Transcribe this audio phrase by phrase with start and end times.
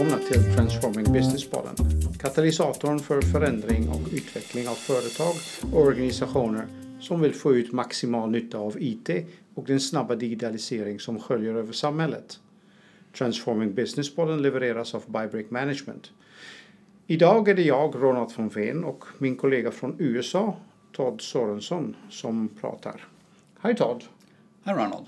[0.00, 1.76] välkomna till Transforming Business-podden.
[2.18, 5.34] Katalysatorn för förändring och utveckling av företag
[5.72, 6.66] och organisationer
[7.00, 9.10] som vill få ut maximal nytta av IT
[9.54, 12.40] och den snabba digitalisering som sköljer över samhället.
[13.18, 16.10] Transforming Business-podden levereras av Bybreak Management.
[17.06, 20.56] Idag är det jag, Ronald von Veen, och min kollega från USA,
[20.92, 23.06] Todd Sorensson, som pratar.
[23.62, 24.04] Hi Todd.
[24.64, 25.06] Hi Ronald.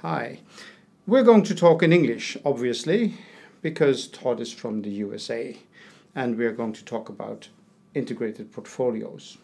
[0.00, 0.38] Hi.
[1.04, 3.12] We're going to talk in English, obviously,
[3.62, 5.56] because Todd is from the USA,
[6.14, 7.48] and we are going to talk about
[7.94, 9.38] integrated portfolios.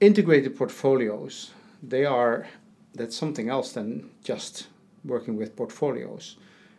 [0.00, 1.50] Integrated portfolios,
[1.82, 2.46] they are
[2.94, 4.66] that's something else than just
[5.04, 6.36] working with portfolios.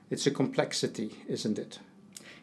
[0.09, 1.79] It's a complexity, isn't it?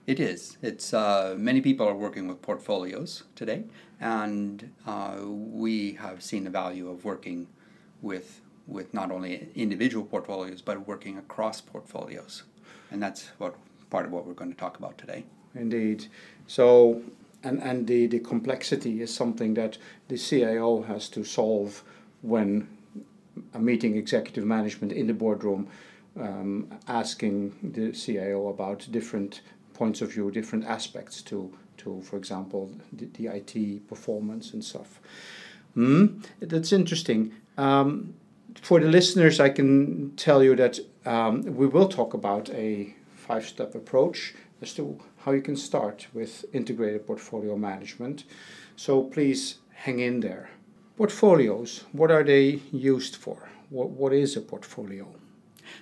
[0.07, 0.57] It is.
[0.61, 3.65] It's uh, many people are working with portfolios today,
[4.01, 7.47] and uh, we have seen the value of working
[8.03, 12.45] with with not only individual portfolios but working across portfolios,
[12.91, 13.55] and that's what
[13.91, 15.25] part of what we're going to talk about today.
[15.55, 16.07] Indeed.
[16.47, 17.03] So,
[17.43, 21.83] and and the the complexity is something that the CIO has to solve
[22.23, 22.69] when
[23.55, 25.69] a meeting executive management in the boardroom
[26.19, 29.41] um, asking the CIO about different
[29.75, 35.01] points of view, different aspects to, to for example, the, the IT performance and stuff.
[35.77, 37.33] Mm, that's interesting.
[37.57, 38.15] Um,
[38.61, 42.95] for the listeners, I can tell you that um, we will talk about a
[43.31, 44.85] five step approach as to
[45.23, 48.25] how you can start with integrated portfolio management.
[48.77, 49.43] So please
[49.85, 50.51] hang in there.
[50.97, 53.39] Portfolios, what are they used for?
[53.77, 55.07] What, what is a portfolio?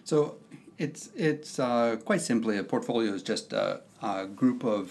[0.05, 0.37] So
[0.85, 4.83] it's it's uh, quite simply a portfolio is just a, a, group of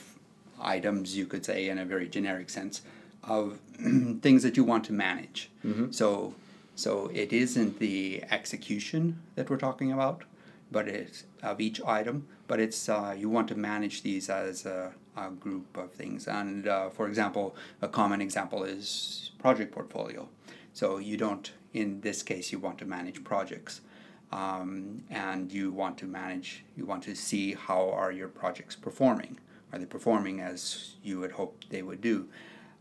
[0.59, 2.81] items, you could say, in a very generic sense,
[3.23, 3.59] of
[4.25, 5.39] things that you want to manage.
[5.63, 5.91] Mm-hmm.
[5.91, 6.33] So
[6.75, 6.91] so
[7.21, 9.01] it isn't the execution
[9.35, 10.23] that we're talking about,
[10.71, 12.27] but it's of each item.
[12.47, 16.27] But it's uh, you want to manage these as a, a group of things.
[16.27, 20.29] And uh, for example, a common example is project portfolio.
[20.73, 23.81] So you don't, in this case, you want to manage projects.
[24.29, 29.39] Um, and you want to manage you want to see how are your projects performing
[29.71, 32.27] are they performing as you would hope they would do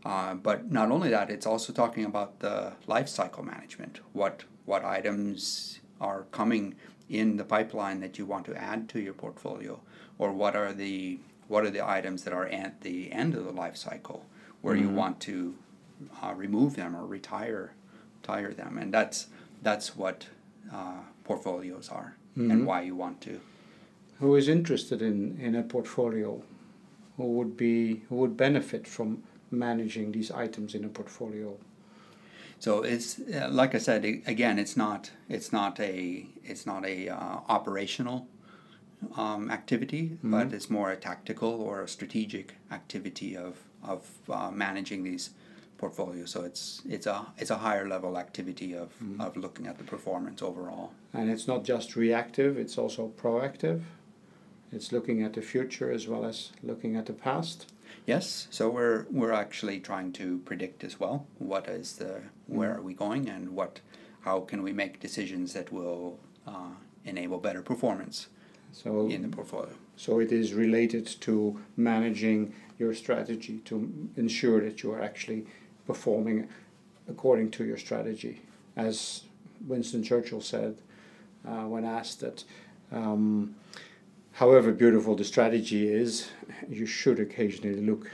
[0.07, 3.99] uh, but not only that, it's also talking about the life cycle management.
[4.13, 6.75] What what items are coming
[7.09, 9.79] in the pipeline that you want to add to your portfolio,
[10.17, 13.51] or what are the what are the items that are at the end of the
[13.51, 14.25] life cycle
[14.61, 14.89] where mm-hmm.
[14.89, 15.55] you want to
[16.21, 17.73] uh, remove them or retire
[18.21, 19.27] retire them, and that's
[19.61, 20.27] that's what
[20.73, 22.51] uh, portfolios are mm-hmm.
[22.51, 23.39] and why you want to.
[24.19, 26.41] Who is interested in, in a portfolio?
[27.17, 31.57] Who would be who would benefit from managing these items in a portfolio?
[32.59, 34.57] So it's uh, like I said again.
[34.59, 38.27] It's not it's not a it's not a uh, operational
[39.15, 40.31] um, activity, mm-hmm.
[40.31, 45.31] but it's more a tactical or a strategic activity of of uh, managing these
[45.77, 46.31] portfolios.
[46.31, 49.21] So it's it's a it's a higher level activity of mm-hmm.
[49.21, 50.93] of looking at the performance overall.
[51.13, 53.81] And it's not just reactive; it's also proactive.
[54.71, 57.71] It's looking at the future as well as looking at the past.
[58.05, 62.81] Yes, so we're we're actually trying to predict as well what is the where are
[62.81, 63.81] we going and what
[64.21, 66.71] how can we make decisions that will uh,
[67.05, 68.27] enable better performance
[68.71, 69.73] so in the portfolio.
[69.95, 75.47] So it is related to managing your strategy to ensure that you are actually
[75.85, 76.47] performing
[77.09, 78.41] according to your strategy,
[78.75, 79.23] as
[79.65, 80.77] Winston Churchill said
[81.47, 82.43] uh, when asked that.
[82.91, 83.55] Um,
[84.37, 86.29] however beautiful the strategy is,
[86.69, 88.11] you should occasionally look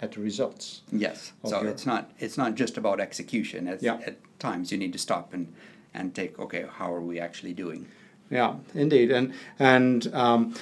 [0.00, 0.82] at the results.
[0.90, 1.32] Yes.
[1.44, 3.68] So it's not it's not just about execution.
[3.68, 3.98] At, yeah.
[4.06, 5.52] at times you need to stop and
[5.92, 7.86] and take okay, how are we actually doing?
[8.30, 9.10] Yeah, indeed.
[9.10, 10.54] And and um,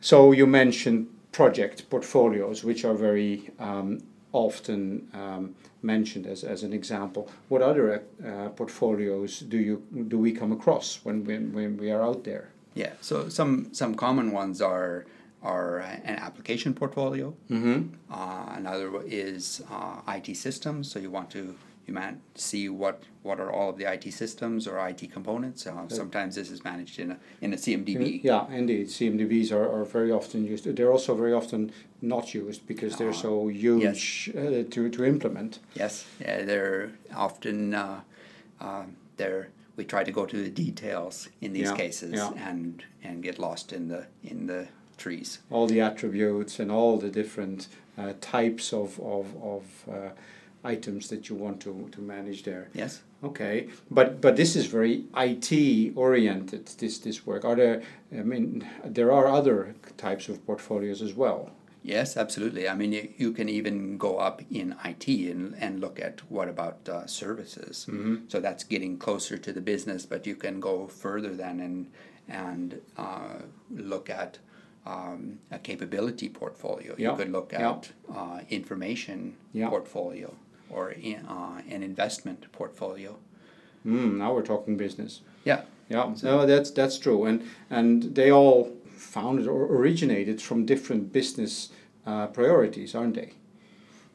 [0.00, 4.00] so you mentioned project portfolios, which are very um,
[4.32, 7.30] often um, mentioned as, as an example.
[7.48, 12.02] What other uh, portfolios do you do we come across when, when, when we are
[12.02, 12.48] out there?
[12.78, 15.04] Yeah, so some some common ones are
[15.42, 17.34] are an application portfolio.
[17.50, 17.78] Mm-hmm.
[18.10, 20.90] Uh, another is uh, IT systems.
[20.90, 21.56] So you want to
[21.88, 25.66] you man see what what are all of the IT systems or IT components.
[25.66, 28.22] Uh, sometimes this is managed in a in a CMDB.
[28.22, 30.64] Yeah, indeed, CMDBs are, are very often used.
[30.76, 34.36] They're also very often not used because they're uh, so huge yes.
[34.36, 35.58] Uh, to to implement.
[35.74, 36.92] Yes, yeah, they're
[37.26, 38.02] often uh,
[39.16, 39.48] they're
[39.78, 42.32] we try to go to the details in these yeah, cases yeah.
[42.36, 45.38] and and get lost in the in the trees.
[45.50, 50.10] All the attributes and all the different uh, types of of, of uh,
[50.64, 52.68] items that you want to, to manage there.
[52.74, 53.02] Yes.
[53.22, 56.66] Okay, but but this is very IT oriented.
[56.78, 57.44] This this work.
[57.44, 57.82] Are there?
[58.12, 61.50] I mean, there are other types of portfolios as well.
[61.88, 62.68] Yes, absolutely.
[62.68, 66.46] I mean, you, you can even go up in IT and, and look at what
[66.46, 67.86] about uh, services.
[67.88, 68.28] Mm-hmm.
[68.28, 71.90] So that's getting closer to the business, but you can go further than and
[72.28, 73.38] and uh,
[73.70, 74.38] look at
[74.84, 76.94] um, a capability portfolio.
[76.98, 79.70] Yeah, You could look at uh, information Yeah.
[79.70, 80.34] portfolio
[80.68, 83.16] or in, uh, an investment portfolio.
[83.86, 85.22] Mm, now we're talking business.
[85.44, 91.12] Yeah, Yeah, no, that's that's true, and and they all founded or originated from different
[91.12, 91.70] business
[92.06, 93.32] uh, priorities, aren't they?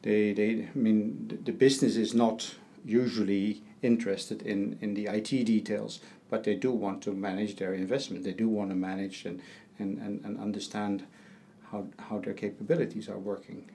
[0.02, 2.54] They they I mean the, business is not
[2.84, 6.00] usually interested in in the IT details,
[6.30, 8.24] but they do want to manage their investment.
[8.24, 9.40] They do want to manage and
[9.78, 11.04] and, and, and understand
[11.70, 13.70] how how their capabilities are working.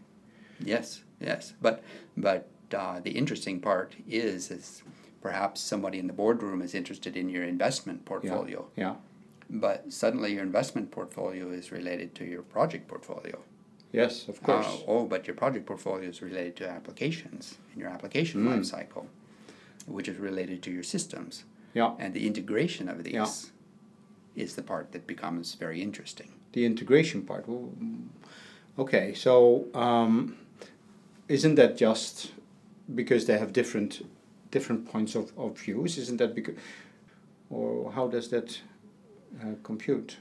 [0.64, 1.84] Yes, yes, but
[2.18, 4.84] but uh, the interesting part is is
[5.22, 8.84] perhaps somebody in the boardroom is interested in your investment portfolio, Yeah.
[8.84, 8.96] Yeah,
[9.50, 13.40] but suddenly your investment portfolio is related to your project portfolio.
[13.92, 14.68] yes, of course.
[14.68, 18.56] Uh, oh, but your project portfolio is related to applications in your application Mm.
[18.57, 19.07] life cycle,
[19.88, 21.44] which is related to your systems,
[21.74, 24.44] yeah, and the integration of these Yeah.
[24.44, 26.30] is the part that becomes very interesting.
[26.54, 27.48] the integration part.
[27.48, 27.72] Well,
[28.78, 30.36] Okay, so um,
[31.28, 32.31] isn't that just
[32.96, 34.01] because they have different
[34.51, 35.98] different points of, of views?
[35.98, 36.56] Isn't that because,
[37.50, 38.62] or how does that
[39.42, 40.18] uh, compute?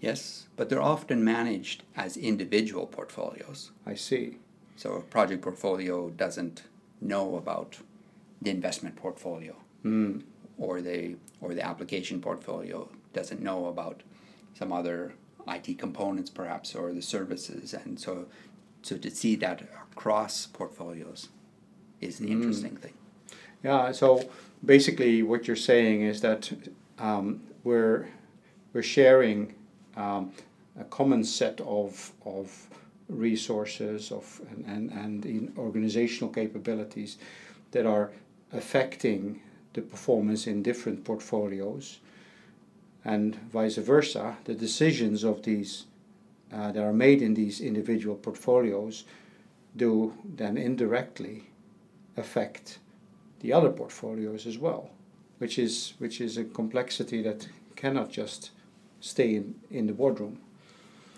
[0.00, 3.70] Yes, but they're often managed as individual portfolios.
[3.86, 4.36] I see.
[4.76, 6.62] So a project portfolio doesn't
[7.00, 7.78] know about
[8.42, 10.22] the investment portfolio, Mm.
[10.58, 14.02] or the or the application portfolio doesn't know about
[14.54, 15.14] some other
[15.46, 18.26] IT components, perhaps, or the services, and so
[18.82, 21.28] so to see that across portfolios
[22.00, 22.94] is the interesting thing.
[23.62, 23.92] Yeah.
[23.92, 24.28] So
[24.64, 26.52] basically, what you're saying is that
[26.98, 28.08] um, we're
[28.74, 29.54] we're sharing
[29.96, 30.32] um,
[30.78, 32.68] a common set of of
[33.08, 37.16] resources of and, and, and in organizational capabilities
[37.70, 38.10] that are
[38.52, 39.40] affecting
[39.72, 42.00] the performance in different portfolios
[43.04, 44.36] and vice versa.
[44.44, 45.84] The decisions of these
[46.52, 49.04] uh, that are made in these individual portfolios
[49.76, 51.44] do then indirectly
[52.16, 52.78] affect
[53.40, 54.90] the other portfolios as well
[55.38, 58.50] which is which is a complexity that cannot just
[59.04, 60.38] stay in, in the boardroom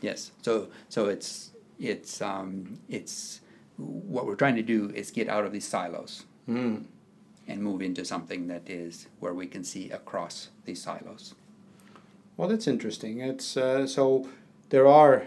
[0.01, 0.33] Yes.
[0.43, 3.41] So so it's it's um, it's
[3.77, 6.83] what we're trying to do is get out of these silos mm.
[7.47, 11.35] and move into something that is where we can see across these silos.
[12.37, 13.21] Well, that's interesting.
[13.21, 14.29] It's uh, so
[14.71, 15.27] there are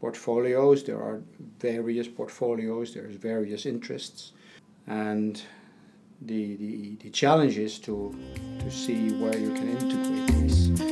[0.00, 1.22] portfolios, there are
[1.58, 4.32] various portfolios, there's various interests,
[4.86, 5.42] and
[6.22, 8.14] the, the the challenge is to
[8.60, 10.89] to see where you can integrate these.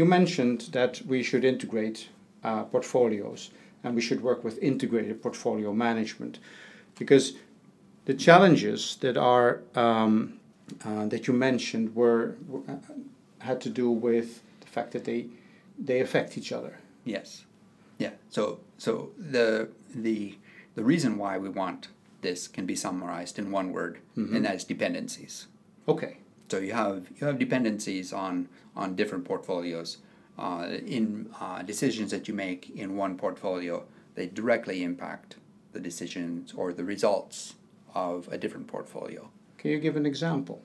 [0.00, 2.08] You mentioned that we should integrate
[2.42, 3.50] uh, portfolios
[3.82, 6.38] and we should work with integrated portfolio management
[6.98, 7.34] because
[8.06, 10.40] the challenges that are um,
[10.86, 12.76] uh, that you mentioned were, were uh,
[13.40, 14.28] had to do with
[14.62, 15.26] the fact that they
[15.88, 16.74] they affect each other.
[17.04, 17.44] Yes.
[17.98, 18.14] Yeah.
[18.30, 18.42] So
[18.78, 20.38] so the the
[20.76, 21.88] the reason why we want
[22.22, 23.98] this can be summarized in one word,
[24.34, 25.46] and that is dependencies.
[25.86, 26.19] Okay.
[26.50, 29.98] So you have you have dependencies on on different portfolios.
[30.38, 35.36] Uh, in uh, decisions that you make in one portfolio, they directly impact
[35.72, 37.54] the decisions or the results
[37.94, 39.28] of a different portfolio.
[39.58, 40.62] Can you give an example?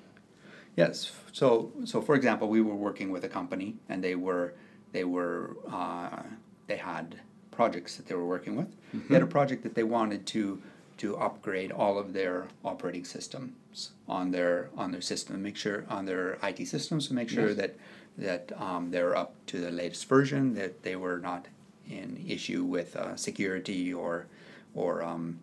[0.78, 1.12] Yes.
[1.34, 4.54] So, so for example, we were working with a company, and they were
[4.92, 6.24] they were uh,
[6.68, 7.20] they had
[7.52, 8.74] projects that they were working with.
[9.08, 10.62] They had a project that they wanted to
[10.98, 16.06] to upgrade all of their operating systems on their on their system, make sure on
[16.06, 17.58] their IT systems to make sure Yes.
[17.58, 17.76] that
[18.18, 21.48] that um, they're up to the latest version, that they were not
[21.90, 24.28] in issue with uh, security or
[24.74, 25.40] or um,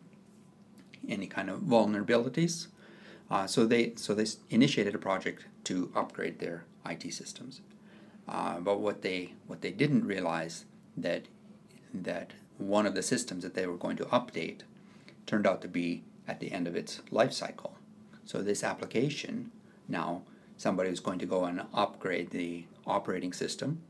[1.09, 2.69] any kind of vulnerabilities.
[3.31, 7.61] Uh, so they so they initiated a project to upgrade their IT systems.
[8.29, 10.65] Uh, but what they what they didn't realize
[10.97, 11.25] that
[11.93, 14.61] that one of the systems that they were going to update
[15.27, 17.77] turned out to be at the end of its life cycle.
[18.25, 19.51] So this application
[19.89, 20.23] now
[20.57, 23.83] somebody was going to go and upgrade the operating system,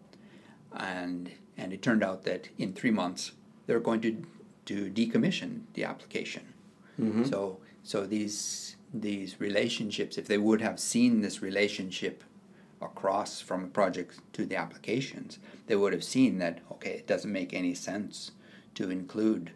[0.75, 3.33] and and it turned out that in three months
[3.67, 4.25] they're going to
[4.67, 6.55] to decommission the application.
[7.01, 7.25] Mm-hmm.
[7.25, 12.25] So so these these relationships, if they would have seen this relationship
[12.81, 17.33] across from the project to the applications, they would have seen that okay, it doesn't
[17.33, 18.33] make any sense
[18.75, 19.53] to include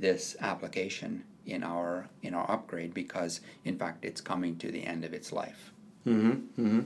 [0.00, 5.04] this application in our in our upgrade because in fact it's coming to the end
[5.04, 5.72] of its life.
[6.06, 6.80] Mm-hmm, mm-hmm.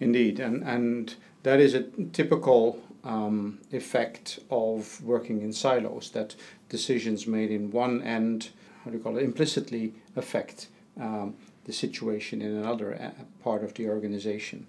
[0.00, 6.10] Indeed, and and that is a typical um, effect of working in silos.
[6.10, 6.34] That
[6.68, 8.50] decisions made in one end,
[8.84, 10.68] how do you call it, implicitly affect
[11.00, 13.10] um, the situation in another uh,
[13.42, 14.66] part of the organization.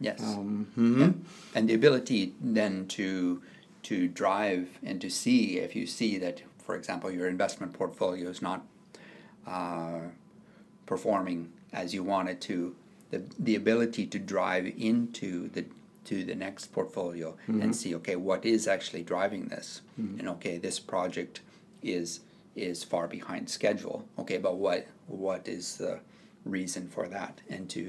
[0.00, 0.22] Yes.
[0.22, 1.12] Um, Yeah.
[1.54, 3.42] And the ability then to
[3.84, 8.42] to drive and to see if you see that, for example, your investment portfolio is
[8.42, 8.60] not
[9.46, 10.00] uh,
[10.84, 12.76] performing as you want it to,
[13.10, 15.64] the the ability to drive into the
[16.04, 19.80] to the next portfolio and see okay what is actually driving this?
[19.96, 21.40] And okay this project
[21.82, 22.20] is
[22.54, 23.98] is far behind schedule.
[24.18, 26.00] Okay but what what is the
[26.44, 27.40] reason for that?
[27.48, 27.82] And to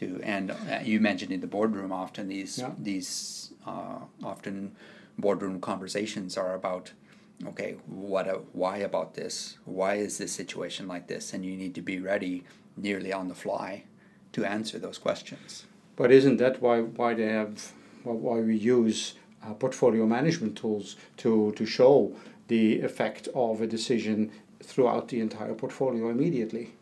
[0.00, 0.06] to
[0.36, 2.72] and uh, you mentioned in the boardroom often these Yeah.
[2.90, 3.10] these
[3.66, 3.98] uh,
[4.32, 4.56] often
[5.18, 6.92] boardroom conversations are about
[7.46, 9.58] okay what uh, why about this?
[9.64, 11.32] Why is this situation like this?
[11.34, 12.44] And you need to be ready
[12.76, 13.84] nearly on the fly
[14.32, 15.66] to answer those questions.
[15.96, 17.72] But isn't that why why they have
[18.04, 19.14] why- why we use
[19.44, 22.14] uh, portfolio management tools to to show
[22.48, 24.30] the effect of a decision
[24.62, 26.72] throughout the entire portfolio immediately?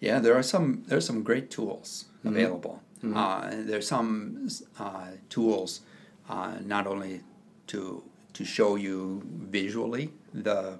[0.00, 2.82] Yeah, there are some there are some great tools available.
[3.14, 5.80] Uh, there's some uh, tools
[6.28, 7.20] uh, not only
[7.68, 8.02] to
[8.34, 10.78] to show you visually the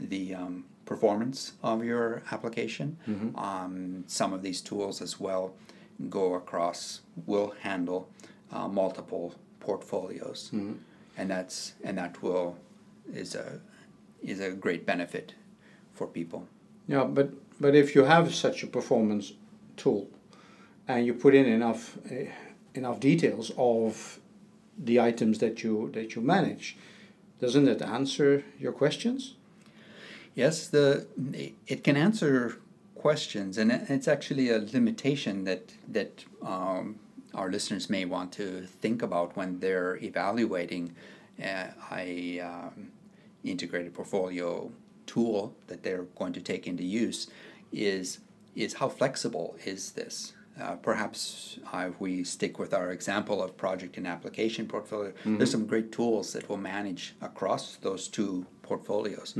[0.00, 2.96] the um, performance of your application.
[3.36, 5.54] Um, some of these tools as well
[6.08, 8.08] go across will handle
[8.52, 10.50] uh, multiple portfolios,
[11.16, 12.56] and that's and that will
[13.12, 13.60] is a
[14.22, 15.34] is a great benefit
[15.94, 16.46] for people.
[16.86, 19.32] Yeah, but but if you have such a performance
[19.76, 20.08] tool,
[20.86, 22.30] and you put in enough uh,
[22.74, 24.20] enough details of
[24.78, 26.76] the items that you that you manage,
[27.40, 29.34] doesn't it answer your questions?
[30.34, 31.06] Yes, the
[31.66, 32.58] it can answer
[32.94, 36.98] questions, and it's actually a limitation that that um,
[37.34, 40.94] our listeners may want to think about when they're evaluating
[41.42, 42.92] uh, a um,
[43.44, 44.70] integrated portfolio
[45.06, 47.28] tool that they're going to take into use.
[47.72, 48.18] Is
[48.54, 50.32] is how flexible is this?
[50.60, 55.50] Uh, perhaps uh, if we stick with our example of project and application portfolio, there's
[55.50, 59.34] some great tools that will manage across those two portfolios.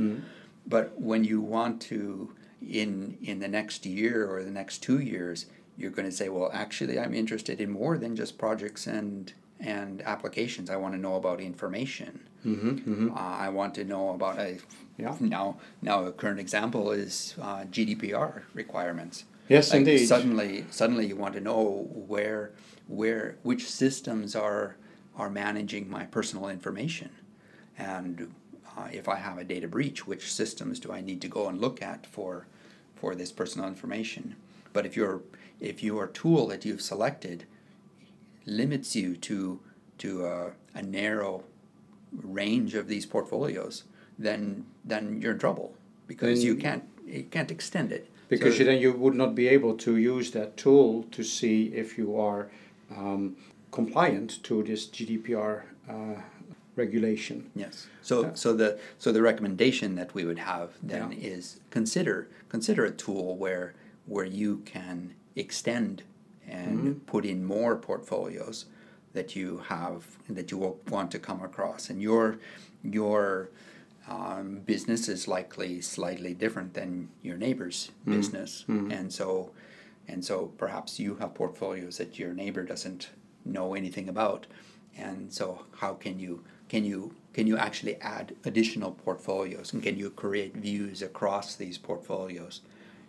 [0.67, 5.45] But when you want to, in in the next year or the next two years,
[5.77, 10.01] you're going to say, well, actually, I'm interested in more than just projects and and
[10.03, 10.69] applications.
[10.69, 12.21] I want to know about information.
[12.45, 14.57] Mm-hmm, Uh, I want to know about a
[14.97, 15.15] Yeah.
[15.19, 19.25] now now a current example is uh, GDPR requirements.
[19.49, 20.07] Yes, Like, indeed.
[20.07, 22.51] Suddenly, suddenly you want to know where
[22.87, 24.75] where which systems are
[25.17, 27.09] are managing my personal information,
[27.77, 28.33] and
[28.77, 31.59] uh, if I have a data breach, which systems do I need to go and
[31.59, 32.45] look at for
[32.95, 34.35] for this personal information?
[34.71, 35.21] But if your
[35.59, 37.45] if your tool that you've selected
[38.45, 39.59] limits you to
[39.99, 41.43] to a, a narrow
[42.23, 43.83] range of these portfolios,
[44.17, 45.73] then then you're in trouble
[46.07, 48.09] because you- can't you can't extend it.
[48.29, 51.65] Because So- you, then you would not be able to use that tool to see
[51.73, 52.49] if you are
[52.95, 53.35] um,
[53.71, 56.21] compliant to this GDPR uh,
[56.75, 57.49] regulation.
[57.55, 57.87] Yes.
[58.01, 61.33] So so the so the recommendation that we would have then Yeah.
[61.35, 63.73] is consider consider a tool where
[64.05, 66.03] where you can extend
[66.47, 66.91] and Mm-hmm.
[67.05, 68.65] put in more portfolios
[69.13, 72.37] that you have that you will want to come across and your
[72.83, 73.49] your
[74.09, 78.17] um, business is likely slightly different than your neighbor's Mm-hmm.
[78.17, 78.65] business.
[78.67, 79.51] And so
[80.07, 83.09] and so perhaps you have portfolios that your neighbor doesn't
[83.45, 84.47] know anything about.
[84.97, 89.73] And so how can you can you can you actually add additional portfolios?
[89.73, 92.61] And can you create views across these portfolios?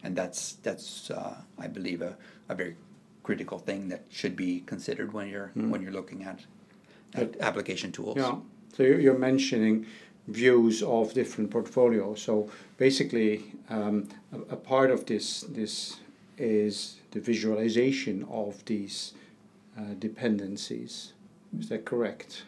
[0.04, 2.16] And that's that's uh, I believe a,
[2.49, 2.76] a very
[3.23, 6.40] critical thing that should be considered when you're when you're looking at,
[7.14, 8.16] at application tools.
[8.16, 8.37] Yeah.
[8.76, 9.87] So you're mentioning
[10.29, 12.23] views of different portfolios.
[12.23, 15.97] So basically, um, a, a part of this this
[16.39, 19.12] is the visualization of these
[19.79, 21.12] uh, dependencies.
[21.59, 22.45] Is that correct?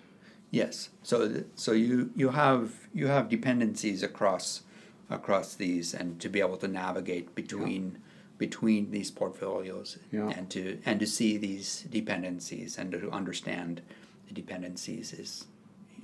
[0.50, 0.90] Yes.
[1.02, 4.62] So so you you have you have dependencies across
[5.10, 7.98] across these, and to be able to navigate between
[8.38, 10.30] between these portfolios, Yeah.
[10.30, 13.82] and to and to see these dependencies and to understand
[14.28, 15.46] the dependencies is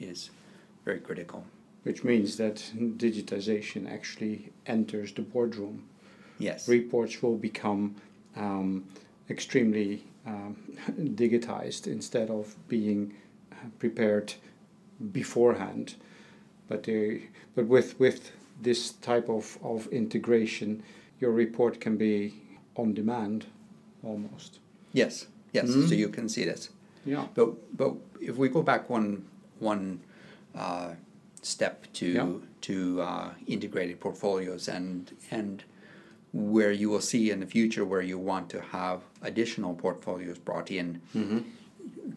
[0.01, 0.31] is
[0.85, 1.45] very critical.
[1.89, 5.85] Which means that digitization actually enters the boardroom.
[6.39, 6.69] Yes.
[6.69, 7.95] Reports will become
[8.37, 8.85] um,
[9.31, 10.57] extremely um,
[11.01, 13.15] digitized instead of being
[13.51, 14.35] uh, prepared
[15.13, 15.95] beforehand.
[16.69, 17.23] But they,
[17.55, 20.83] but with with this type of, of integration,
[21.21, 22.35] your report can be
[22.77, 23.47] on demand
[24.03, 24.59] almost.
[24.93, 25.71] Yes, yes.
[25.71, 25.89] Mhm.
[25.89, 26.69] So you can see this.
[27.07, 27.29] Yeah.
[27.35, 29.25] But but if we go back one
[29.59, 30.01] one
[30.55, 30.91] uh,
[31.49, 32.33] step to Yeah.
[32.61, 35.65] to uh, integrated portfolios and and
[36.33, 40.71] where you will see in the future where you want to have additional portfolios brought
[40.71, 41.01] in.
[41.15, 41.39] Mm-hmm.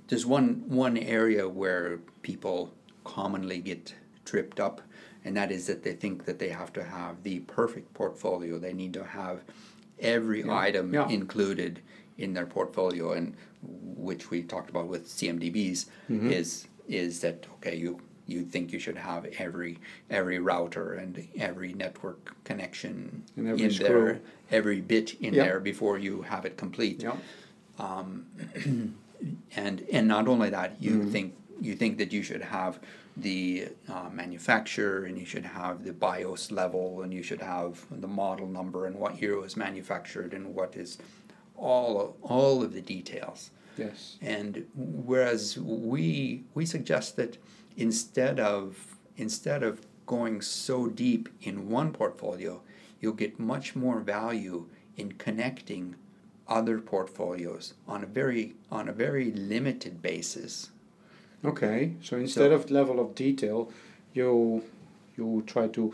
[0.07, 2.73] There's one one area where people
[3.03, 3.95] commonly get
[4.25, 4.81] tripped up,
[5.25, 8.59] and that is that they think that they have to have the perfect portfolio.
[8.59, 9.37] They need to have
[9.99, 10.57] every Yeah.
[10.67, 11.09] item Yeah.
[11.09, 11.79] included
[12.17, 13.33] in their portfolio, and
[14.09, 16.31] which we talked about with CMDBs Mhm.
[16.31, 17.75] is is that okay?
[17.77, 19.77] You you think you should have every
[20.09, 23.87] every router and every network connection And every in screw.
[23.87, 25.43] there, every bit in Yeah.
[25.45, 27.17] there before you have it complete Yeah.
[29.55, 31.11] and and not only that, you Mhm.
[31.11, 32.79] think you think that you should have
[33.15, 38.07] the uh, manufacturer and you should have the BIOS level and you should have the
[38.07, 40.97] model number and what year it was manufactured and what is
[41.55, 43.51] all of, all of the details.
[43.77, 44.17] Yes.
[44.21, 47.37] And whereas we we suggest that
[47.81, 52.61] instead of instead of going so deep in one portfolio,
[52.99, 55.95] you'll get much more value in connecting
[56.47, 60.69] other portfolios on a very on a very limited basis.
[61.43, 61.93] Okay.
[62.01, 63.71] So instead So- of level of detail,
[64.13, 64.63] you
[65.17, 65.93] you try to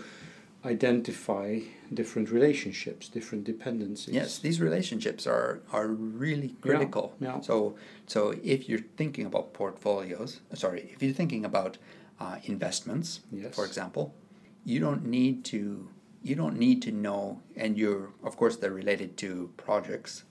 [0.67, 1.59] identify
[1.93, 4.13] different relationships, different dependencies.
[4.13, 7.05] Yes, these relationships are are really critical.
[7.19, 7.39] yeah.
[7.41, 11.77] So so if you're thinking about portfolios, sorry, if you're thinking about
[12.19, 13.55] uh, investments, Yes.
[13.55, 14.13] for example,
[14.65, 15.59] you don't need to
[16.23, 20.23] you don't need to know, and you're of course they're related to projects.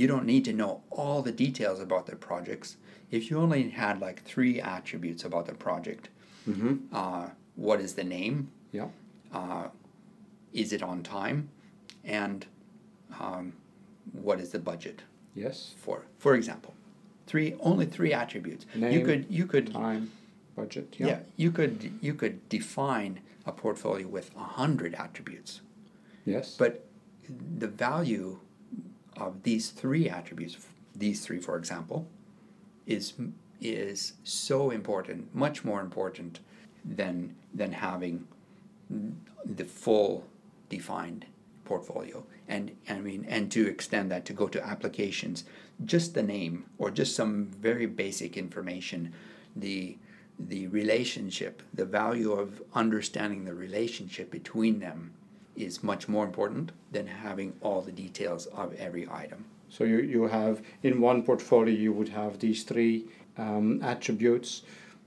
[0.00, 2.76] You don't need to know all the details about their projects.
[3.10, 6.08] If you only had like three attributes about the project,
[6.48, 6.74] Mm-hmm.
[7.02, 8.36] uh, what is the name?
[8.72, 8.88] Yeah.
[9.32, 9.68] Uh,
[10.52, 11.48] is it on time,
[12.04, 12.46] and
[13.20, 13.52] um,
[14.12, 15.02] what is the budget
[15.34, 15.74] Yes.
[15.76, 16.02] for?
[16.18, 16.74] For example,
[17.26, 18.66] three only three attributes.
[18.74, 20.10] you Name, could you could Time,
[20.56, 20.94] budget.
[20.98, 21.06] yeah.
[21.06, 21.18] Yeah.
[21.36, 25.60] you could you could define a portfolio with a hundred attributes,
[26.24, 26.56] Yes.
[26.56, 26.84] but
[27.58, 28.38] the value
[29.16, 30.56] of these three attributes,
[30.94, 32.06] these three for example,
[32.86, 33.14] is
[33.60, 36.40] is so important, much more important
[36.84, 38.26] than than having
[39.44, 40.24] the full
[40.68, 41.26] defined
[41.64, 45.44] portfolio and i mean and to extend that to go to applications
[45.84, 49.12] just the name or just some very basic information
[49.54, 49.96] the
[50.38, 55.12] the relationship the value of understanding the relationship between them
[55.58, 59.44] is much more important than having all the details of every item.
[59.68, 64.62] So you, you have in one portfolio you would have these three um, attributes,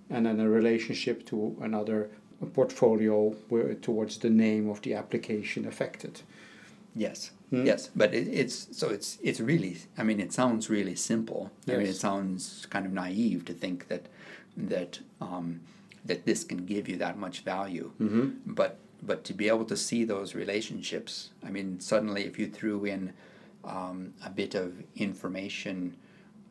[0.09, 2.09] and then a relationship to another
[2.45, 3.35] portfolio
[3.81, 6.21] towards the name of the application affected.
[6.95, 7.65] Yes, Hmm?
[7.65, 9.77] yes, but it, it's so it's it's really.
[9.97, 11.51] I mean, it sounds really simple.
[11.67, 14.07] I mean, it sounds kind of naive to think that
[14.57, 15.61] that um,
[16.05, 17.91] that this can give you that much value.
[18.01, 18.29] Mm-hmm.
[18.45, 22.85] But but to be able to see those relationships, I mean, suddenly if you threw
[22.85, 23.13] in
[23.63, 25.95] um, a bit of information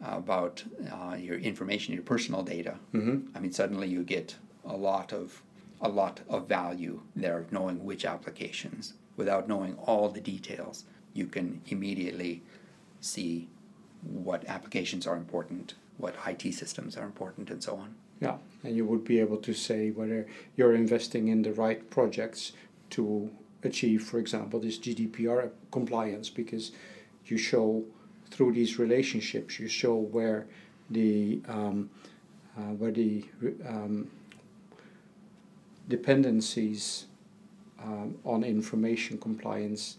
[0.02, 3.36] about uh, your information, your personal data, Mm-hmm.
[3.36, 5.42] I mean, suddenly you get a lot of
[5.80, 8.94] a lot of value there of knowing which applications.
[9.16, 12.42] Without knowing all the details, you can immediately
[13.00, 13.48] see
[14.02, 17.94] what applications are important, what IT systems are important, and so on.
[18.20, 22.52] Yeah, and you would be able to say whether you're investing in the right projects
[22.90, 23.30] to
[23.62, 26.72] achieve, for example, this GDPR compliance, because
[27.26, 27.84] you show
[28.30, 30.46] through these relationships, you show where
[30.90, 31.90] the um,
[32.58, 33.24] uh, where the
[33.66, 34.10] um,
[35.90, 37.06] dependencies
[37.82, 39.98] um, on information compliance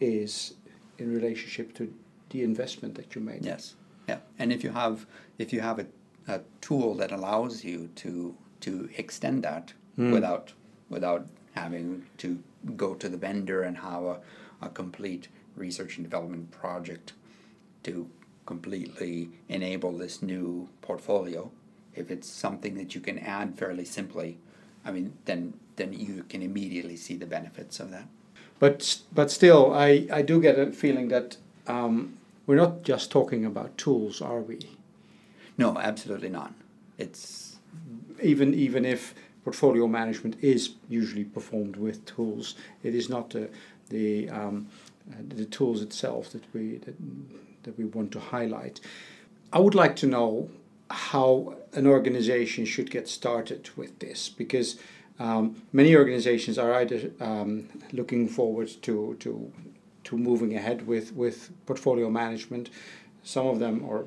[0.00, 0.54] is
[0.98, 1.92] in relationship to
[2.30, 3.44] the investment that you made.
[3.44, 3.74] Yes,
[4.08, 5.06] yeah, and if you have
[5.38, 5.86] if you have a,
[6.28, 10.10] a tool that allows you to to extend that Hmm.
[10.10, 10.52] without
[10.90, 12.42] without having to
[12.76, 14.16] go to the vendor and have a,
[14.60, 17.12] a complete research and development project
[17.84, 18.08] to
[18.44, 21.50] completely enable this new portfolio,
[21.94, 24.38] if it's something that you can add fairly simply,
[24.84, 28.06] I mean, then then you can immediately see the benefits of that.
[28.58, 32.14] But but still, I, I do get a feeling that um,
[32.46, 34.58] we're not just talking about tools, are we?
[35.58, 36.52] No, absolutely not.
[36.98, 37.56] It's
[38.22, 43.48] Even even if portfolio management is usually performed with tools, it is not the
[43.90, 44.66] the um,
[45.36, 46.94] the tools itself that we that,
[47.64, 48.80] that we want to highlight.
[49.52, 50.48] I would like to know
[51.12, 54.78] how an organization should get started with this because
[55.18, 59.30] Um, many organizations are either um, looking forward to, to,
[60.02, 62.70] to moving ahead with, with portfolio management.
[63.22, 64.06] Some of them, or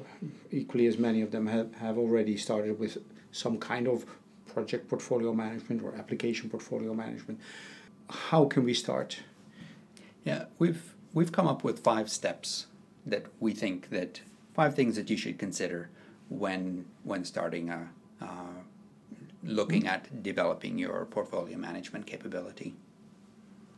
[0.52, 2.98] equally as many of them, have, have already started with
[3.32, 4.06] some kind of
[4.54, 7.40] project portfolio management or application portfolio management.
[8.10, 9.24] How can we start?
[10.26, 12.68] Yeah, we've we've come up with five steps
[13.12, 14.22] that we think that
[14.54, 15.90] five things that you should consider
[16.30, 17.90] when when starting a
[18.22, 18.26] uh,
[19.44, 22.74] looking at developing your portfolio management capability.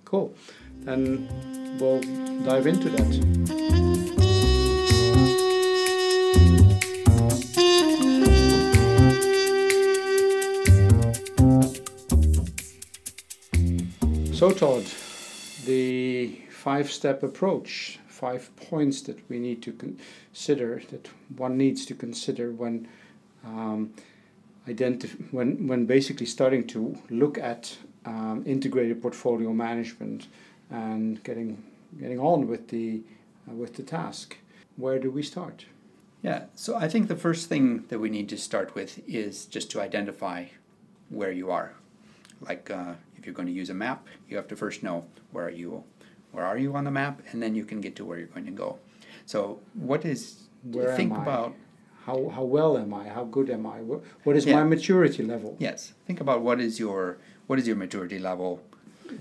[0.06, 0.34] Cool.
[0.80, 1.28] Then
[1.80, 2.02] we'll
[2.44, 4.10] dive into that.
[14.34, 14.86] So, Todd,
[15.66, 21.94] the five step approach, five points that we need to consider, that one needs to
[21.96, 22.88] consider when.
[23.46, 23.94] Um,
[24.68, 30.28] identif- when, when basically starting to look at um, integrated portfolio management
[30.70, 31.64] and getting
[32.00, 33.02] getting on with the
[33.48, 34.38] uh, with the task.
[34.78, 35.66] Where do we start?
[36.22, 39.72] Yeah, so I think the first thing that we need to start with is just
[39.72, 40.46] to identify
[41.10, 41.74] where you are.
[42.42, 45.46] Like uh, if you're going to use a map, you have to first know where
[45.46, 45.84] are you
[46.40, 48.46] where are you on the map, and then you can get to where you're going
[48.46, 48.80] to go.
[49.26, 51.54] So what is where think about
[52.06, 53.10] how, how well am I?
[53.10, 53.82] How good am I?
[53.82, 54.56] What, what is Yeah.
[54.56, 55.58] my maturity level?
[55.60, 55.94] Yes.
[56.08, 58.62] Think about what is your what is your maturity level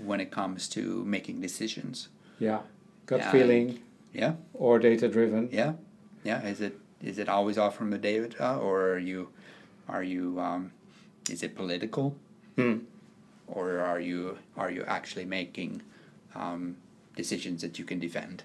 [0.09, 2.07] when it comes to making decisions.
[2.39, 2.61] Yeah,
[3.05, 3.31] gut Yeah.
[3.31, 3.79] feeling
[4.13, 4.33] Yeah.
[4.53, 5.49] or data driven.
[5.51, 5.73] Yeah.
[6.23, 6.39] Yeah.
[6.47, 9.27] Is it is it always off from the data, or are you
[9.89, 10.71] are you um,
[11.29, 12.15] is it political,
[12.55, 12.77] Hmm.
[13.47, 15.81] or are you are you actually making
[16.35, 16.77] um,
[17.21, 18.37] decisions that you can defend?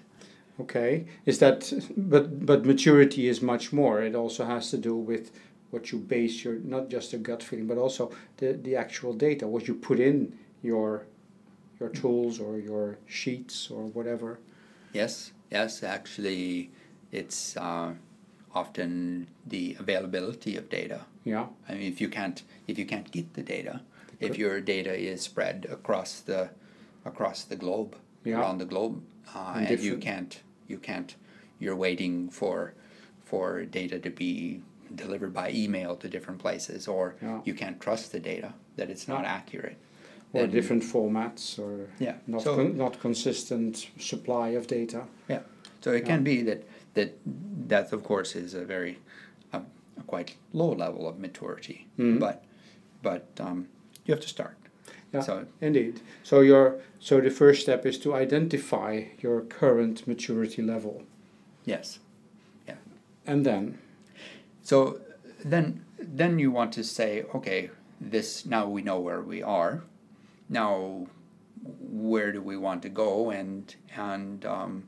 [0.63, 1.59] Okay, is that
[2.13, 3.95] but but maturity is much more.
[4.09, 5.25] It also has to do with
[5.71, 8.03] what you base your not just a gut feeling, but also
[8.37, 10.17] the the actual data, what you put in
[10.61, 11.05] your
[11.79, 14.39] your tools or your sheets or whatever.
[14.93, 15.31] Yes.
[15.51, 15.83] Yes.
[15.83, 16.71] Actually,
[17.11, 17.91] it's uh,
[18.53, 21.01] often the availability of data.
[21.23, 23.81] Yeah, I mean, if you can't if you can't get the data,
[24.19, 26.49] if your data is spread across the
[27.03, 28.39] across the globe, Yeah.
[28.39, 29.01] around the globe,
[29.35, 31.15] uh, And and you can't you can't
[31.59, 32.73] you're waiting for
[33.23, 34.61] for data to be
[34.93, 37.41] delivered by email to different places, or Yeah.
[37.45, 39.77] you can't trust the data that it's not accurate.
[40.33, 42.15] or then- different formats or Yeah.
[42.27, 45.03] not So- con- not consistent supply of data.
[45.29, 45.43] Yeah.
[45.81, 47.09] So it can be that that
[47.69, 48.97] that of course is a very
[49.53, 49.57] a,
[49.97, 52.19] a quite low level of maturity, Mhm.
[52.19, 52.43] but
[53.01, 53.67] but um,
[54.05, 54.57] you have to start.
[55.13, 55.21] Yeah.
[55.21, 56.01] So Indeed.
[56.23, 61.03] So your so the first step is to identify your current maturity level,
[61.65, 61.99] yes.
[62.67, 62.75] Yeah.
[63.25, 63.77] and then
[64.63, 64.99] So
[65.43, 67.69] then then you want to say, okay,
[68.01, 69.83] this now we know where we are.
[70.49, 71.07] Now
[71.79, 74.83] where do we want to go and and um,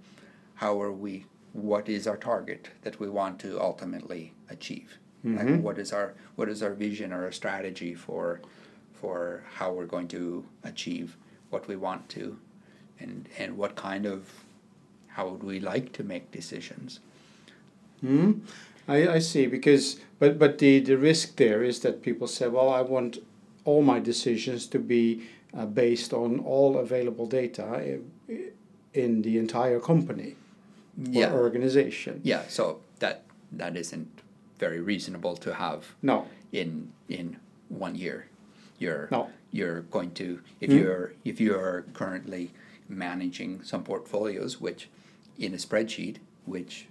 [0.55, 4.97] how are we what is our target that we want to ultimately achieve?
[5.25, 5.37] Mhm.
[5.37, 8.41] Like what is our what is our vision or our strategy for
[9.01, 11.15] for how we're going to achieve
[11.49, 12.37] what we want to
[12.99, 14.19] and and what kind of
[15.07, 16.99] how would we like to make decisions?
[18.01, 18.31] Hmm.
[18.87, 22.69] I, I see because but but the, the risk there is that people say well
[22.69, 23.17] I want
[23.65, 25.23] all my decisions to be
[25.57, 27.65] uh, based on all available data
[28.29, 28.39] i-
[28.93, 30.35] in the entire company
[31.15, 32.21] or organization.
[32.23, 34.07] Yeah, so that that isn't
[34.59, 37.37] very reasonable to have No, in in
[37.69, 38.27] one year.
[38.77, 39.29] You're no.
[39.51, 40.77] you're going to if Hmm.
[40.77, 42.51] you're if you're currently
[42.89, 44.89] managing some portfolios which
[45.37, 46.87] in a spreadsheet which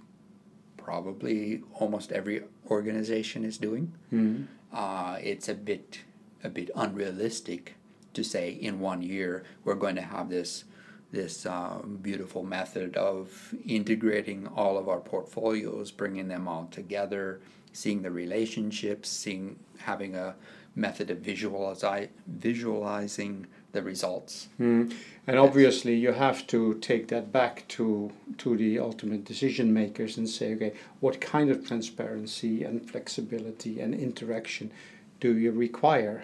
[0.77, 4.43] probably almost every organization is doing Hmm.
[4.71, 6.01] uh, it's a bit
[6.43, 7.75] a bit unrealistic
[8.13, 10.63] to say in one year we're going to have this
[11.11, 17.39] this uh, beautiful method of integrating all of our portfolios, bringing them all together,
[17.71, 20.35] seeing the relationships, seeing having a
[20.77, 24.47] method of visualizi- visualizing the results.
[24.59, 24.93] Mm.
[25.25, 30.29] And obviously, you have to take that back to to the ultimate decision makers and
[30.29, 34.71] say, okay, what kind of transparency and flexibility and interaction
[35.19, 36.23] do you require?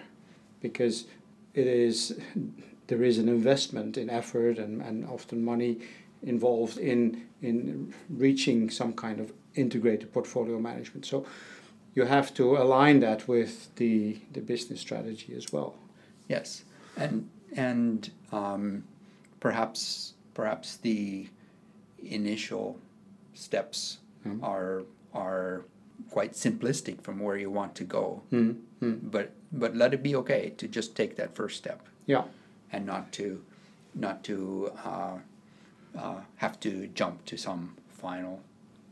[0.60, 1.06] Because
[1.54, 2.18] it is
[2.86, 5.80] there is an investment in effort and, and often money
[6.22, 11.04] involved in in reaching some kind of integrated portfolio management.
[11.06, 11.26] So
[11.94, 15.74] you have to align that with the the business strategy as well.
[16.28, 16.64] Yes,
[16.96, 18.84] and and um,
[19.40, 21.28] perhaps perhaps the
[22.02, 22.78] initial
[23.34, 24.42] steps Mm.
[24.42, 25.64] are are
[26.10, 28.22] quite simplistic from where you want to go.
[28.32, 28.98] Mm, mm.
[29.10, 32.24] But but let it be okay to just take that first step Yeah.
[32.72, 33.42] and not to
[33.94, 35.18] not to uh,
[35.98, 38.40] uh, have to jump to some final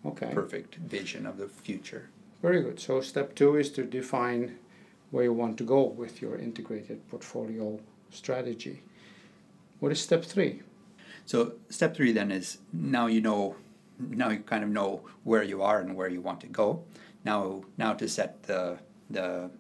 [0.05, 0.31] Okay.
[0.35, 2.09] perfect vision of the future.
[2.43, 2.81] Very good.
[2.81, 4.59] So step two is to define
[5.11, 7.79] where you want to go with your integrated portfolio
[8.11, 8.83] strategy.
[9.79, 10.63] What is step three?
[11.25, 13.57] So step three then is now you know
[13.99, 16.83] now you kind of know where you are and where you want to go.
[17.25, 18.79] Now now to set the
[19.09, 19.51] the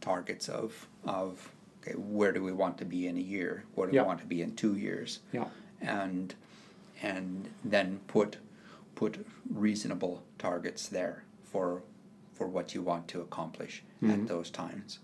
[0.00, 1.50] targets of of
[1.82, 3.64] okay, where do we want to be in a year?
[3.74, 4.02] What do Yeah.
[4.02, 5.20] we want to be in two years?
[5.32, 5.48] Yeah.
[5.82, 6.34] And
[7.02, 8.38] and then put
[8.94, 11.82] put reasonable targets there for
[12.36, 14.98] for what you want to accomplish at those times.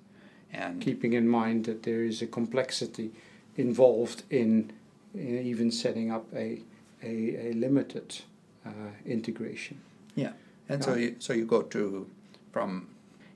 [0.53, 3.11] And Keeping in mind that there is a complexity
[3.57, 4.71] involved in,
[5.14, 6.61] in even setting up a,
[7.03, 8.21] a, a limited
[8.66, 8.71] uh,
[9.07, 9.81] integration.
[10.14, 10.33] Yeah,
[10.68, 12.07] and so you so you go to
[12.53, 12.88] from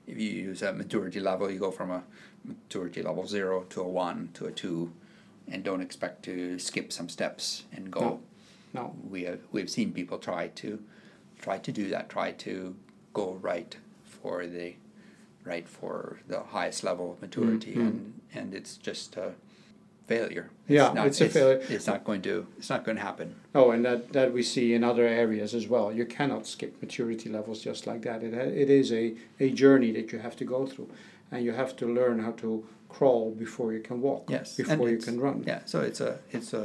[0.05, 2.03] if you use a maturity level, you go from a
[2.45, 4.91] maturity level zero to a one to a two,
[5.47, 7.99] and don't expect to skip some steps and go.
[7.99, 8.19] No.
[8.73, 8.95] No.
[9.09, 10.79] We have we've seen people try to
[11.41, 12.75] try to do that, try to
[13.13, 13.75] go right
[14.27, 14.73] for the
[15.45, 17.87] right for the highest level of maturity, Mm, mm.
[17.87, 19.29] and and it's just a
[20.07, 20.49] failure.
[20.67, 21.61] Yeah, not, it's a failure.
[21.69, 23.27] It's not going to it's not going to happen.
[23.59, 25.87] Oh, and that, that we see in other areas as well.
[25.99, 28.23] You cannot skip maturity levels just like that.
[28.23, 29.05] It, it is a,
[29.39, 30.89] a journey that you have to go through,
[31.31, 32.49] and you have to learn how to
[32.89, 34.23] crawl before you can walk.
[34.29, 35.43] Yes, and Before you can run.
[35.51, 36.63] Yeah, so it's a it's a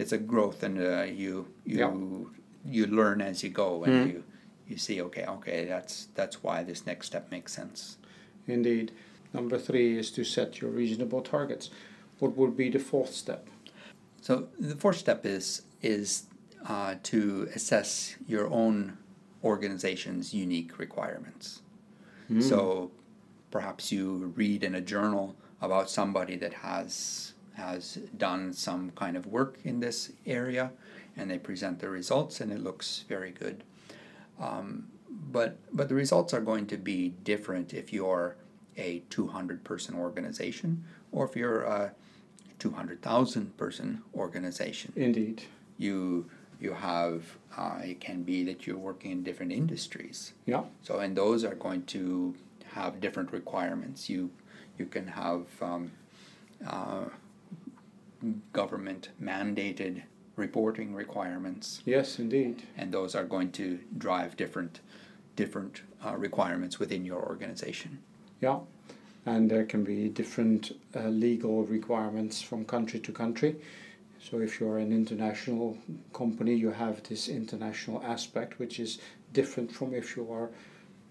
[0.00, 1.32] it's a growth, and uh, you
[1.70, 1.92] you Yeah.
[2.76, 4.06] you learn as you go, and Mm.
[4.12, 4.22] you
[4.68, 7.98] you see okay okay that's that's why this next step makes sense.
[8.46, 8.92] Indeed.
[9.32, 11.70] Number three is to set your reasonable targets.
[12.20, 13.48] What would be the fourth step?
[14.20, 16.24] So the fourth step is is
[16.66, 18.96] uh, to assess your own
[19.42, 21.60] organization's unique requirements.
[22.40, 22.90] So
[23.50, 29.26] perhaps you read in a journal about somebody that has has done some kind of
[29.26, 30.72] work in this area,
[31.16, 33.62] and they present the results, and it looks very good.
[34.40, 34.88] Um,
[35.32, 38.36] but but the results are going to be different if you're
[38.76, 41.92] a 200 person organization or if you're a
[42.58, 45.42] 200,000 person organization Indeed.
[45.78, 46.28] you
[46.60, 50.64] you have uh, it can be that you're working in different industries Yeah.
[50.82, 52.34] so and those are going to
[52.72, 54.30] have different requirements you
[54.78, 55.92] you can have um,
[56.66, 57.04] uh,
[58.52, 60.02] government mandated
[60.36, 62.62] reporting requirements Yes, indeed.
[62.76, 64.80] and those are going to drive different
[65.36, 67.98] different uh, requirements within your organization
[68.40, 68.58] Yeah.
[69.26, 73.56] And there can be different uh, legal requirements from country to country.
[74.20, 75.78] So if you're an international
[76.12, 78.98] company, you have this international aspect, which is
[79.32, 80.50] different from if you are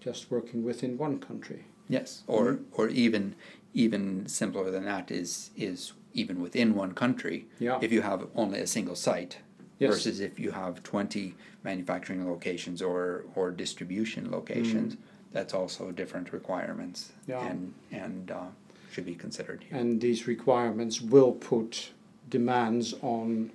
[0.00, 1.64] just working within one country.
[1.88, 3.34] Yes, or or even
[3.72, 7.46] even simpler than that is is even within one country.
[7.58, 7.78] Yeah.
[7.82, 9.38] If you have only a single site
[9.80, 9.90] Yes.
[9.90, 14.96] versus if you have twenty manufacturing locations or or distribution locations,
[15.32, 17.10] that's also different requirements.
[17.26, 17.44] Yeah.
[17.44, 18.46] And and uh,
[18.92, 19.76] should be considered here.
[19.78, 21.90] And these requirements will put
[22.30, 23.50] demands on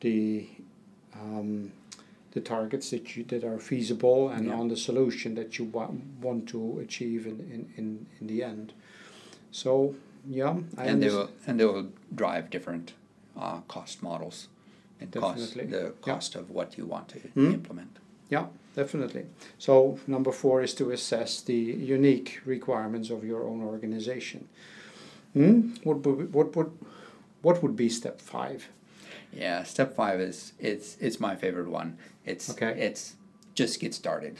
[0.00, 0.48] the
[1.14, 1.70] um,
[2.32, 4.58] the targets that you that are feasible and Yeah.
[4.58, 8.72] on the solution that you wa- want to achieve in, in, in, in the end.
[9.52, 9.94] So
[10.28, 11.14] yeah, I and they understand.
[11.16, 12.92] will and they will drive different
[13.36, 14.48] uh, cost models
[15.00, 15.66] and cost Definitely.
[15.70, 16.12] the Yeah.
[16.14, 17.52] cost of what you want to Hmm.
[17.52, 17.98] implement.
[18.30, 19.24] Yeah, definitely.
[19.58, 21.54] So number four is to assess the
[21.96, 24.48] unique requirements of your own organization.
[25.34, 25.60] Hmm?
[25.84, 26.70] What would what would
[27.42, 28.68] what would be step five?
[29.32, 31.96] Yeah, step five is it's it's my favorite one.
[32.24, 32.72] It's Okay.
[32.86, 33.14] it's
[33.54, 34.34] just get started.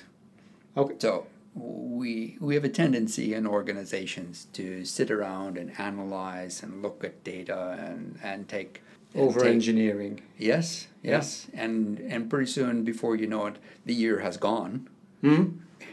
[0.77, 0.95] Okay.
[0.99, 7.03] So we we have a tendency in organizations to sit around and analyze and look
[7.03, 8.83] at data and and take
[9.15, 10.21] Over engineering.
[10.39, 11.13] Yes, Yeah.
[11.13, 14.89] yes, and and pretty soon before you know it, the year has gone,
[15.23, 15.45] Hmm?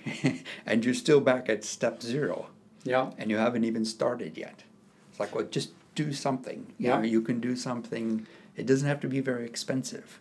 [0.65, 2.47] and you're still back at step zero,
[2.83, 3.11] Yeah.
[3.17, 4.63] and you haven't even started yet.
[5.09, 6.73] It's like, well, just do something.
[6.77, 6.97] You Yeah.
[6.97, 8.27] know, you can do something.
[8.57, 10.19] It doesn't have to be very expensive.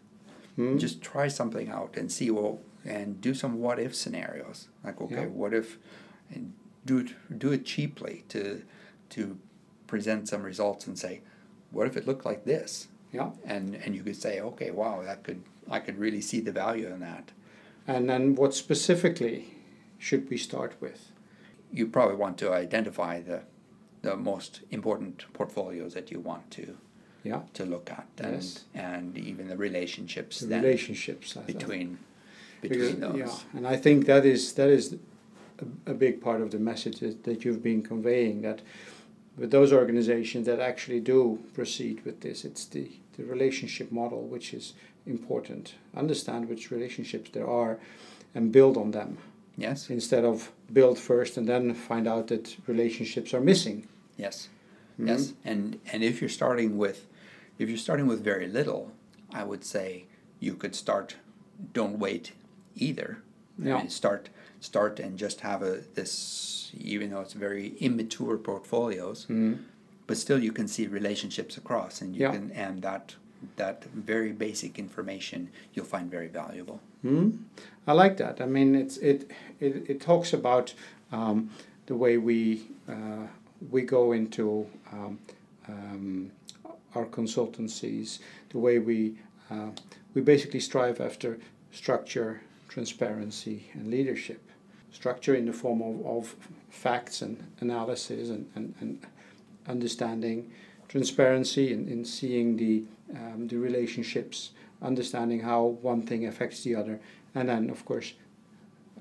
[0.57, 0.79] Hmm?
[0.79, 4.69] Just try something out and see well, and do some what if scenarios.
[4.85, 5.27] Like, okay, Yeah.
[5.27, 5.79] what if,
[6.35, 6.53] and
[6.85, 8.63] do it do it cheaply to
[9.11, 9.39] to
[9.87, 11.21] present some results and say,
[11.71, 12.89] what if it looked like this?
[13.13, 13.33] Yeah.
[13.45, 16.89] and and you could say, okay, wow, that could I could really see the value
[16.89, 17.33] in that.
[17.87, 19.55] And then what specifically
[19.99, 21.13] should we start with?
[21.71, 23.43] You probably want to identify the
[24.01, 26.77] the most important portfolios that you want to
[27.23, 27.43] Yeah.
[27.53, 28.65] to look at, and Yes.
[28.75, 31.47] and even the relationships The then relationships I thought.
[32.63, 33.19] Between Because- those.
[33.19, 34.97] Yeah, and I think that is that is
[35.59, 38.63] a, a big part of the message that, that you've been conveying that
[39.37, 44.53] with those organizations that actually do proceed with this, it's the, the relationship model which
[44.55, 44.75] is
[45.07, 45.75] important.
[45.97, 47.79] Understand which relationships there are
[48.35, 49.19] and build on them.
[49.57, 49.91] Yes.
[49.91, 53.87] Instead of build first and then find out that relationships are missing.
[54.17, 54.49] Yes.
[54.95, 55.09] Mm-hmm.
[55.09, 55.33] Yes.
[55.45, 57.07] And and if you're starting with
[57.59, 58.93] if you're starting with very little,
[59.33, 60.05] I would say
[60.41, 61.17] you could start
[61.73, 62.33] don't wait
[62.77, 63.19] either.
[63.59, 63.77] Yeah.
[63.77, 64.29] I mean, start
[64.61, 69.55] start and just have a this even though it's very immature portfolios, mm-hmm.
[70.07, 72.33] but still you can see relationships across and you yeah.
[72.33, 73.15] can and that
[73.57, 76.81] that very basic information you'll find very valuable.
[77.05, 77.43] Mm-hmm.
[77.87, 78.41] I like that.
[78.41, 79.31] I mean, it's it
[79.61, 80.75] it, it talks about
[81.11, 81.51] um,
[81.87, 83.27] the way we uh,
[83.71, 85.19] we go into um,
[85.69, 86.31] um,
[86.95, 88.19] our consultancies,
[88.51, 89.17] the way we
[89.51, 89.71] uh,
[90.15, 91.39] we basically strive after
[91.73, 94.41] structure, transparency, and leadership.
[94.93, 96.37] Structure in the form of, of
[96.71, 99.07] facts and analysis and, and, and
[99.69, 100.51] understanding,
[100.89, 102.83] transparency in, in seeing the,
[103.15, 106.99] um, the relationships, understanding how one thing affects the other,
[107.35, 108.15] and then, of course,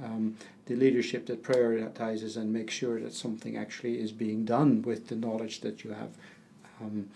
[0.04, 5.08] um, the leadership that prioritizes and makes sure that something actually is being done with
[5.08, 6.12] the knowledge that you have
[6.82, 7.10] um,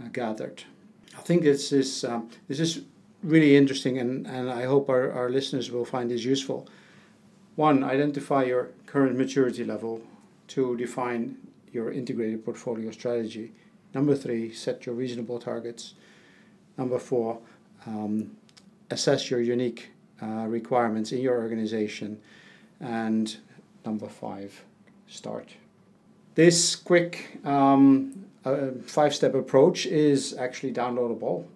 [0.00, 0.62] uh, gathered.
[1.16, 2.82] I think this is um, this is
[3.24, 6.68] really interesting, and, and I hope our, our listeners will find this useful.
[7.56, 10.02] One, identify your current maturity level.
[10.46, 11.36] Two, define
[11.72, 13.52] your integrated portfolio strategy.
[13.94, 15.94] Number three, set your reasonable targets.
[16.76, 17.38] Number four,
[17.86, 18.36] um,
[18.90, 19.90] assess your unique
[20.22, 22.20] uh, requirements in your organization.
[22.80, 23.36] And
[23.86, 24.64] number five,
[25.06, 25.48] start.
[26.34, 31.46] This quick um, uh, five step approach is actually downloadable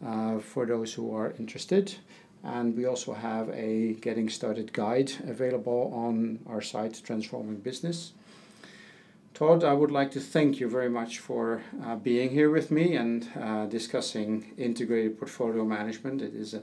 [0.00, 1.94] for those who are interested.
[2.42, 8.12] And we also have a getting started guide available on our site, Transforming Business.
[9.34, 12.94] Todd, I would like to thank you very much for uh, being here with me
[12.94, 16.22] and uh, discussing integrated portfolio management.
[16.22, 16.62] It is a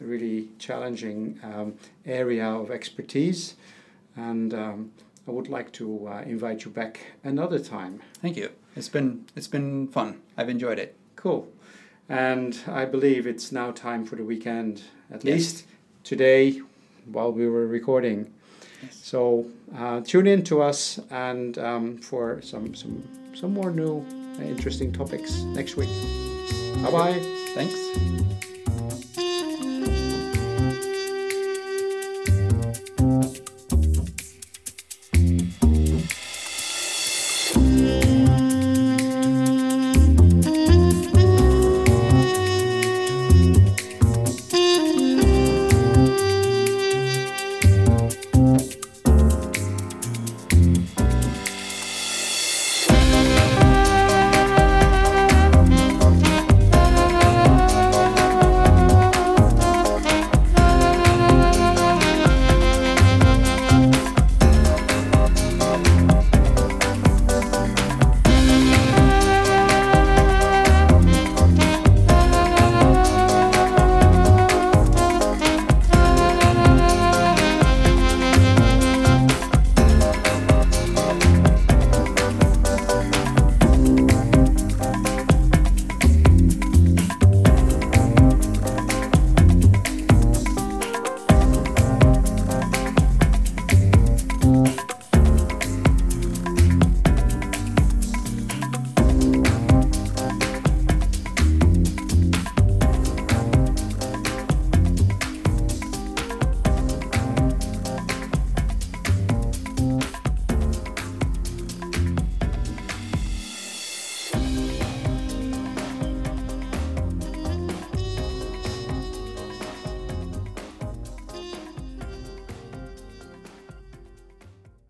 [0.00, 3.54] really challenging um, area of expertise,
[4.16, 4.90] and um,
[5.28, 8.00] I would like to uh, invite you back another time.
[8.20, 8.50] Thank you.
[8.74, 10.20] It's been it's been fun.
[10.36, 10.96] I've enjoyed it.
[11.14, 11.46] Cool.
[12.10, 15.34] And I believe it's now time for the weekend, at yes.
[15.34, 15.66] least
[16.02, 16.60] today,
[17.06, 18.32] while we were recording.
[18.82, 18.96] Yes.
[18.96, 19.46] So
[19.76, 23.02] uh, tune in to us and um, for some some
[23.34, 24.04] some more new
[24.38, 25.90] uh, interesting topics next week.
[26.82, 27.20] Bye bye.
[27.54, 28.19] Thanks.